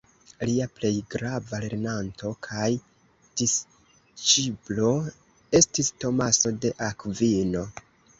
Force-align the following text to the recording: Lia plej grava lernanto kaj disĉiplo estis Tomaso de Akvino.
Lia 0.49 0.65
plej 0.77 0.91
grava 1.15 1.57
lernanto 1.65 2.31
kaj 2.47 2.69
disĉiplo 3.41 4.95
estis 5.61 5.93
Tomaso 6.05 6.55
de 6.65 6.73
Akvino. 6.87 7.63